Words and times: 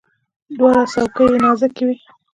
دواړه 0.57 0.83
څوکي 0.93 1.23
یې 1.31 1.37
نازکې 1.43 1.83
وي. 1.87 1.97